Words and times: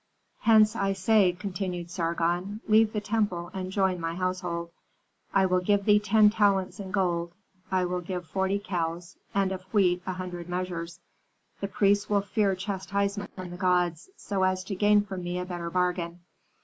"Hence 0.39 0.75
I 0.75 0.93
say," 0.93 1.31
continued 1.33 1.91
Sargon, 1.91 2.61
"leave 2.67 2.91
the 2.91 2.99
temple 3.01 3.51
and 3.53 3.71
join 3.71 3.99
my 3.99 4.15
household. 4.15 4.71
I 5.31 5.45
will 5.45 5.59
give 5.59 5.85
thee 5.85 5.99
ten 5.99 6.31
talents 6.31 6.79
in 6.79 6.89
gold; 6.89 7.33
I 7.71 7.85
will 7.85 8.01
give 8.01 8.25
forty 8.25 8.57
cows, 8.57 9.17
and 9.35 9.51
of 9.51 9.61
wheat 9.71 10.01
a 10.07 10.13
hundred 10.13 10.49
measures. 10.49 11.01
The 11.59 11.67
priests 11.67 12.09
will 12.09 12.21
fear 12.21 12.55
chastisement 12.55 13.35
from 13.35 13.51
the 13.51 13.57
gods, 13.57 14.09
so 14.17 14.41
as 14.41 14.63
to 14.63 14.75
gain 14.75 15.03
from 15.05 15.21
me 15.23 15.37
a 15.37 15.45
better 15.45 15.69
bargain. 15.69 16.21